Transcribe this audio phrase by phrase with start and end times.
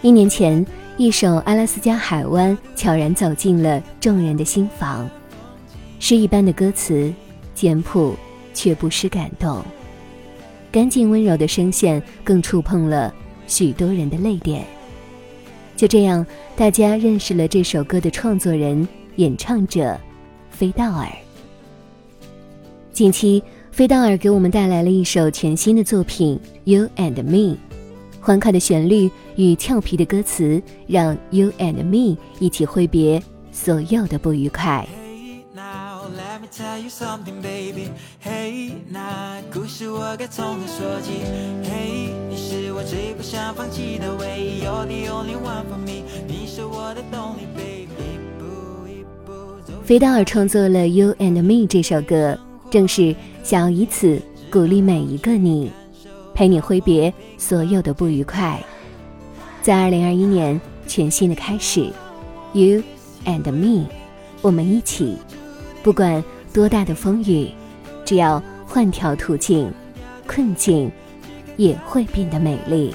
[0.00, 0.64] 一年前，
[0.96, 5.10] 一首《阿拉斯加海湾》悄然走进了众人的心房。
[5.98, 7.12] 诗一般的歌词，
[7.52, 8.14] 简朴
[8.54, 9.60] 却不失感动。
[10.70, 13.12] 干净温柔的声线更触碰了
[13.48, 14.64] 许多人的泪点。
[15.74, 19.98] 就这样，大家认识了这首歌的创作人、演唱者
[20.48, 21.08] 飞道尔。
[22.92, 26.38] 近期，飞道尔给我们带来了一首全新的作品
[26.72, 27.56] 《You and Me》。
[28.28, 34.86] 欢快的旋律与俏皮的歌词，让 You and Me 一起挥别所有的不愉快。
[49.82, 52.38] 飞道尔创作了《You and Me》这首歌，
[52.70, 55.72] 正是想要以此鼓励每一个你。
[56.38, 58.62] 陪你挥别所有的不愉快，
[59.60, 61.90] 在二零二一年全新的开始
[62.52, 62.80] ，You
[63.24, 63.88] and me，
[64.40, 65.16] 我们一起，
[65.82, 66.22] 不管
[66.52, 67.50] 多大的风雨，
[68.04, 69.72] 只要换条途径，
[70.28, 70.92] 困境
[71.56, 72.94] 也会变得美丽。